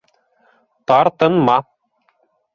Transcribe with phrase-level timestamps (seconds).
[0.87, 1.59] Тартынма!